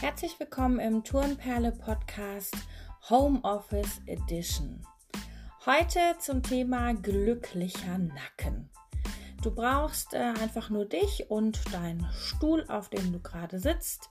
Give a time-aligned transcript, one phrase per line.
[0.00, 2.56] Herzlich willkommen im Turnperle Podcast
[3.10, 4.80] Homeoffice Edition.
[5.66, 8.70] Heute zum Thema glücklicher Nacken.
[9.42, 14.08] Du brauchst äh, einfach nur dich und deinen Stuhl, auf dem du gerade sitzt.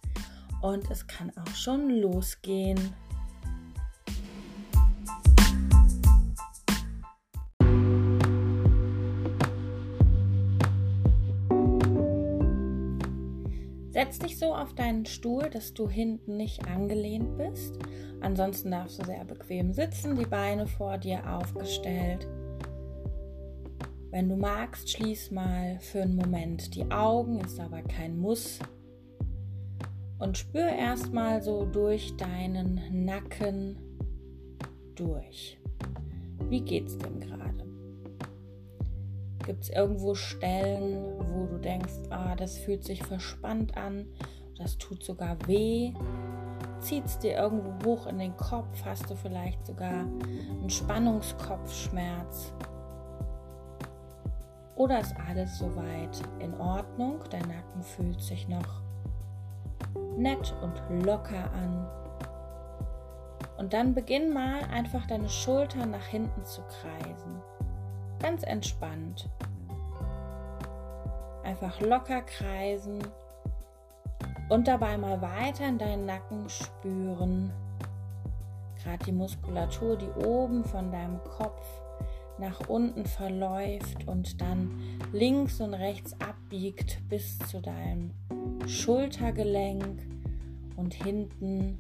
[0.62, 2.94] Und es kann auch schon losgehen.
[14.10, 17.78] Setz dich so auf deinen Stuhl, dass du hinten nicht angelehnt bist.
[18.22, 22.28] Ansonsten darfst du sehr bequem sitzen, die Beine vor dir aufgestellt.
[24.10, 28.58] Wenn du magst, schließ mal für einen Moment die Augen, ist aber kein Muss.
[30.18, 33.78] Und spür erstmal so durch deinen Nacken
[34.96, 35.60] durch.
[36.50, 37.69] Wie geht's dem gerade?
[39.50, 44.06] Gibt es irgendwo Stellen, wo du denkst, ah, das fühlt sich verspannt an,
[44.60, 45.92] das tut sogar weh?
[46.82, 48.86] Zieht es dir irgendwo hoch in den Kopf?
[48.86, 52.54] Hast du vielleicht sogar einen Spannungskopfschmerz?
[54.76, 57.18] Oder ist alles soweit in Ordnung?
[57.32, 58.84] Dein Nacken fühlt sich noch
[60.16, 61.88] nett und locker an.
[63.58, 67.42] Und dann beginn mal einfach deine Schultern nach hinten zu kreisen.
[68.22, 69.30] Ganz entspannt.
[71.44, 73.00] Einfach locker kreisen
[74.50, 77.52] und dabei mal weiter in deinen Nacken spüren.
[78.84, 81.66] Gerade die Muskulatur, die oben von deinem Kopf
[82.40, 84.72] nach unten verläuft und dann
[85.12, 88.12] links und rechts abbiegt bis zu deinem
[88.66, 90.02] Schultergelenk
[90.78, 91.80] und hinten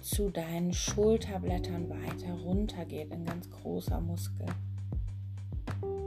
[0.00, 3.12] zu deinen Schulterblättern weiter runter geht.
[3.12, 4.46] Ein ganz großer Muskel.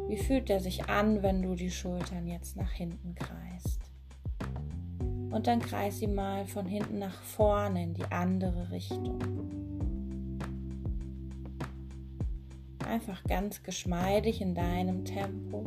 [0.10, 3.80] Wie fühlt er sich an, wenn du die Schultern jetzt nach hinten kreist?
[5.30, 9.20] Und dann kreis sie mal von hinten nach vorne in die andere Richtung.
[12.88, 15.64] Einfach ganz geschmeidig in deinem Tempo.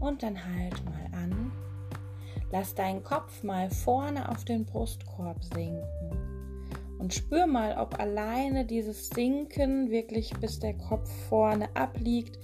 [0.00, 1.52] Und dann halt mal an.
[2.50, 5.99] Lass deinen Kopf mal vorne auf den Brustkorb sinken.
[7.00, 12.38] Und spür mal, ob alleine dieses Sinken wirklich bis der Kopf vorne abliegt,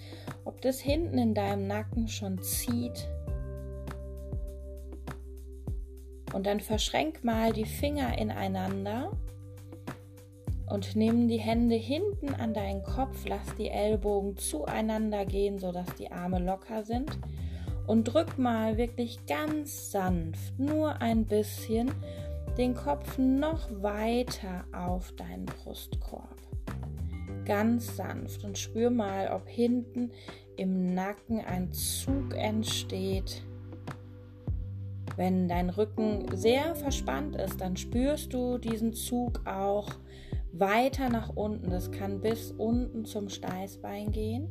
[0.46, 3.06] ob das hinten in deinem Nacken schon zieht.
[6.32, 9.12] Und dann verschränk mal die Finger ineinander
[10.70, 16.10] und nimm die Hände hinten an deinen Kopf, lass die Ellbogen zueinander gehen, sodass die
[16.10, 17.18] Arme locker sind.
[17.86, 21.92] Und drück mal wirklich ganz sanft, nur ein bisschen
[22.56, 26.36] den Kopf noch weiter auf deinen Brustkorb.
[27.44, 30.10] Ganz sanft und spür mal, ob hinten
[30.56, 33.42] im Nacken ein Zug entsteht.
[35.16, 39.88] Wenn dein Rücken sehr verspannt ist, dann spürst du diesen Zug auch
[40.52, 41.70] weiter nach unten.
[41.70, 44.48] Das kann bis unten zum Steißbein gehen.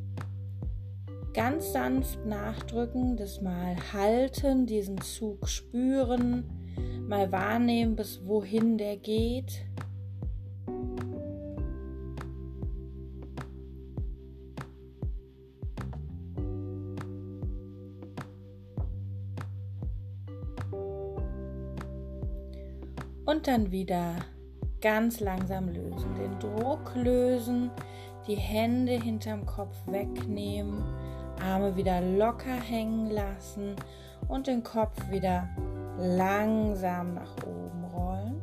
[1.34, 6.55] Ganz sanft nachdrücken, das mal halten, diesen Zug spüren
[7.08, 9.64] mal wahrnehmen, bis wohin der geht.
[23.24, 24.14] Und dann wieder
[24.80, 26.14] ganz langsam lösen.
[26.14, 27.70] Den Druck lösen,
[28.26, 30.84] die Hände hinterm Kopf wegnehmen,
[31.42, 33.74] Arme wieder locker hängen lassen
[34.28, 35.48] und den Kopf wieder
[35.98, 38.42] langsam nach oben rollen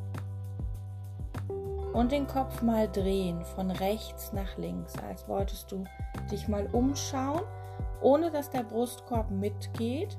[1.93, 5.83] und den Kopf mal drehen von rechts nach links, als wolltest du
[6.31, 7.41] dich mal umschauen,
[8.01, 10.17] ohne dass der Brustkorb mitgeht.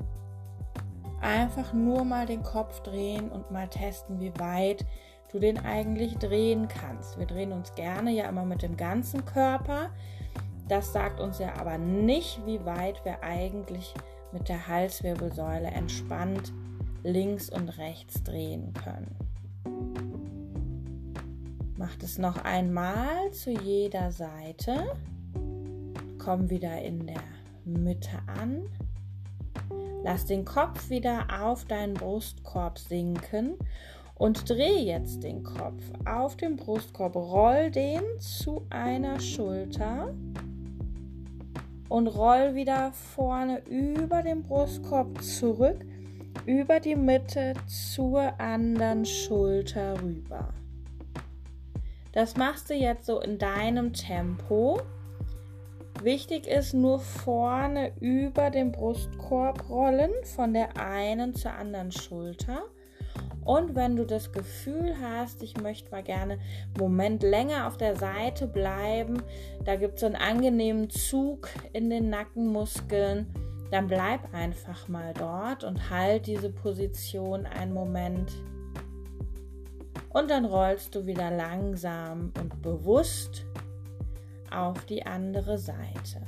[1.20, 4.84] Einfach nur mal den Kopf drehen und mal testen, wie weit
[5.32, 7.18] du den eigentlich drehen kannst.
[7.18, 9.90] Wir drehen uns gerne ja immer mit dem ganzen Körper.
[10.68, 13.94] Das sagt uns ja aber nicht, wie weit wir eigentlich
[14.32, 16.52] mit der Halswirbelsäule entspannt
[17.04, 19.14] links und rechts drehen können.
[21.76, 24.96] Macht es noch einmal zu jeder Seite.
[26.18, 27.22] Komm wieder in der
[27.64, 28.68] Mitte an.
[30.02, 33.54] Lass den Kopf wieder auf deinen Brustkorb sinken
[34.14, 37.16] und dreh jetzt den Kopf auf den Brustkorb.
[37.16, 40.14] Roll den zu einer Schulter
[41.88, 45.84] und roll wieder vorne über den Brustkorb zurück
[46.46, 50.48] über die Mitte zur anderen Schulter rüber.
[52.12, 54.80] Das machst du jetzt so in deinem Tempo.
[56.02, 62.62] Wichtig ist nur vorne über den Brustkorb rollen, von der einen zur anderen Schulter.
[63.44, 66.42] Und wenn du das Gefühl hast, ich möchte mal gerne einen
[66.78, 69.22] Moment länger auf der Seite bleiben,
[69.64, 73.26] da gibt es so einen angenehmen Zug in den Nackenmuskeln,
[73.70, 78.32] dann bleib einfach mal dort und halt diese Position einen Moment.
[80.10, 83.46] Und dann rollst du wieder langsam und bewusst
[84.50, 86.22] auf die andere Seite.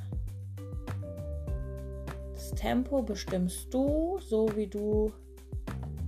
[2.34, 5.12] Das Tempo bestimmst du, so wie du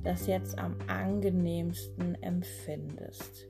[0.02, 3.46] das jetzt am angenehmsten empfindest.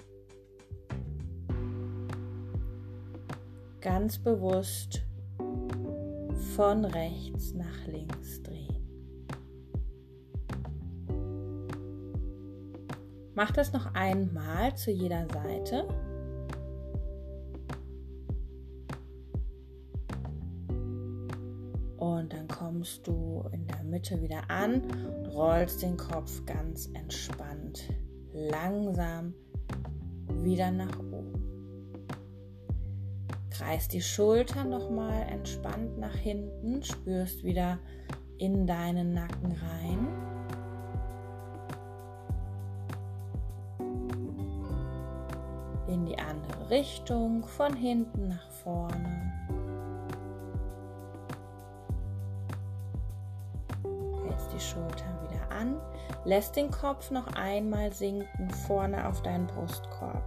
[3.81, 5.08] Ganz bewusst
[6.55, 8.69] von rechts nach links drehen.
[13.35, 15.87] Mach das noch einmal zu jeder Seite.
[21.99, 27.93] Und dann kommst du in der Mitte wieder an und rollst den Kopf ganz entspannt,
[28.33, 29.35] langsam
[30.43, 31.38] wieder nach oben.
[33.59, 37.81] Kreist die Schultern nochmal entspannt nach hinten, spürst wieder
[38.37, 40.09] in deinen Nacken rein.
[45.89, 49.33] In die andere Richtung, von hinten nach vorne.
[54.55, 55.81] die Schultern wieder an,
[56.25, 60.25] lässt den Kopf noch einmal sinken vorne auf deinen Brustkorb.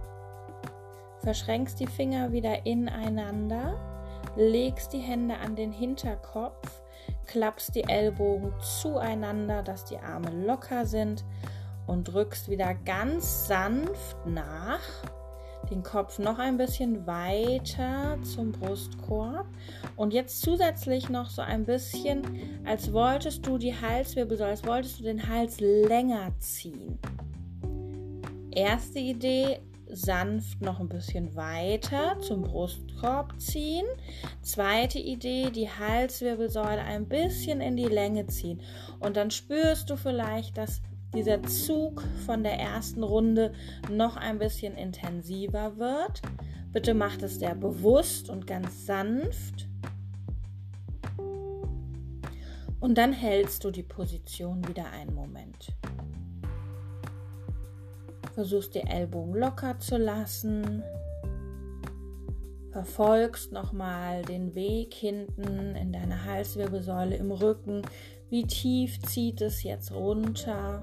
[1.22, 3.78] Verschränkst die Finger wieder ineinander,
[4.36, 6.82] legst die Hände an den Hinterkopf,
[7.26, 11.24] klappst die Ellbogen zueinander, dass die Arme locker sind
[11.86, 14.80] und drückst wieder ganz sanft nach
[15.70, 19.46] den Kopf noch ein bisschen weiter zum Brustkorb
[19.96, 22.22] und jetzt zusätzlich noch so ein bisschen,
[22.66, 26.98] als wolltest du die Halswirbelsäule, als wolltest du den Hals länger ziehen.
[28.50, 29.60] Erste Idee,
[29.92, 33.86] sanft noch ein bisschen weiter zum Brustkorb ziehen.
[34.40, 38.60] Zweite Idee, die Halswirbelsäule ein bisschen in die Länge ziehen.
[39.00, 40.80] Und dann spürst du vielleicht, dass
[41.14, 43.52] dieser Zug von der ersten Runde
[43.90, 46.22] noch ein bisschen intensiver wird.
[46.72, 49.68] Bitte macht es sehr bewusst und ganz sanft.
[52.80, 55.68] Und dann hältst du die Position wieder einen Moment.
[58.34, 60.82] Versuchst die Ellbogen locker zu lassen.
[62.70, 67.82] Verfolgst nochmal den Weg hinten in deine Halswirbelsäule im Rücken.
[68.30, 70.80] Wie tief zieht es jetzt runter?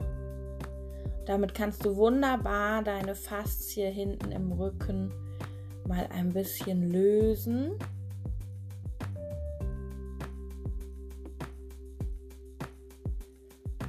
[1.26, 5.12] Damit kannst du wunderbar deine Faszie hinten im Rücken
[5.88, 7.72] mal ein bisschen lösen.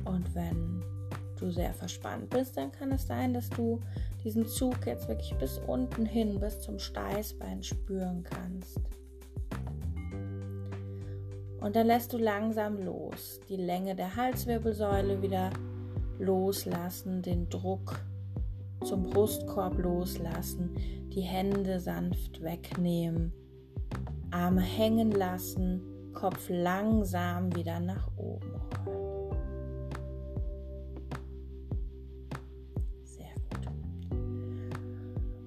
[0.07, 0.80] Und wenn
[1.41, 3.81] du sehr verspannt bist, dann kann es sein, dass du
[4.25, 8.81] diesen Zug jetzt wirklich bis unten hin, bis zum Steißbein spüren kannst.
[11.61, 15.51] Und dann lässt du langsam los, die Länge der Halswirbelsäule wieder
[16.19, 18.01] loslassen, den Druck
[18.85, 20.75] zum Brustkorb loslassen,
[21.15, 23.33] die Hände sanft wegnehmen,
[24.31, 25.83] Arme hängen lassen,
[26.15, 28.80] Kopf langsam wieder nach oben rollen.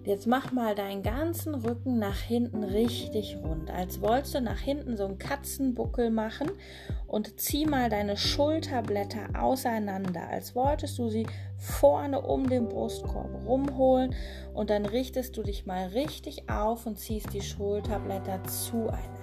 [0.06, 4.98] Jetzt mach mal deinen ganzen Rücken nach hinten richtig rund, als wolltest du nach hinten
[4.98, 6.52] so einen Katzenbuckel machen
[7.08, 11.26] und zieh mal deine Schulterblätter auseinander, als wolltest du sie
[11.58, 14.14] vorne um den Brustkorb rumholen
[14.54, 19.14] und dann richtest du dich mal richtig auf und ziehst die Schulterblätter zueinander.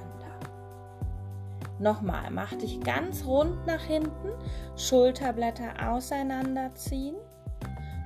[1.79, 4.31] Nochmal, mach dich ganz rund nach hinten,
[4.77, 7.17] Schulterblätter auseinanderziehen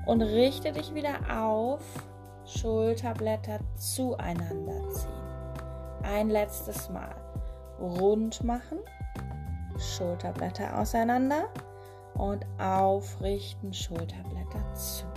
[0.07, 1.81] und richte dich wieder auf,
[2.47, 6.03] Schulterblätter zueinander ziehen.
[6.03, 7.15] Ein letztes Mal.
[7.81, 8.79] Rund machen
[9.79, 11.49] Schulterblätter auseinander
[12.15, 15.15] und aufrichten, Schulterblätter zueinander.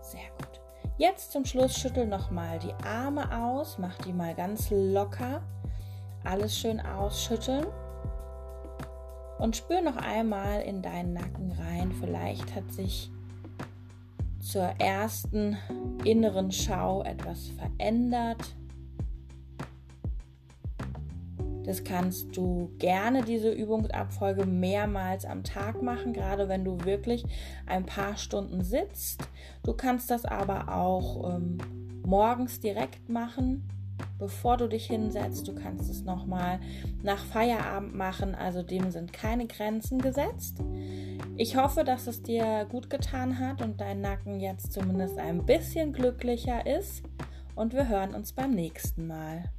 [0.00, 0.60] Sehr gut.
[0.96, 5.42] Jetzt zum Schluss schüttel nochmal die Arme aus, mach die mal ganz locker.
[6.24, 7.66] Alles schön ausschütteln.
[9.38, 11.92] Und spür noch einmal in deinen Nacken rein.
[11.92, 13.12] Vielleicht hat sich
[14.48, 15.58] zur ersten
[16.04, 18.56] inneren Schau etwas verändert.
[21.64, 27.26] Das kannst du gerne diese Übungsabfolge mehrmals am Tag machen, gerade wenn du wirklich
[27.66, 29.28] ein paar Stunden sitzt.
[29.64, 31.58] Du kannst das aber auch ähm,
[32.06, 33.68] morgens direkt machen.
[34.18, 35.46] Bevor du dich hinsetzt.
[35.48, 36.60] Du kannst es nochmal
[37.02, 40.58] nach Feierabend machen, also dem sind keine Grenzen gesetzt.
[41.36, 45.92] Ich hoffe, dass es dir gut getan hat und dein Nacken jetzt zumindest ein bisschen
[45.92, 47.02] glücklicher ist.
[47.54, 49.50] Und wir hören uns beim nächsten Mal.